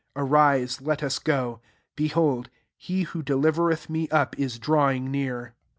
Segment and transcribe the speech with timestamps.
[0.15, 1.59] 42 Arise, let us go;
[1.95, 5.53] behold, he who delivers eth me up is drawing near."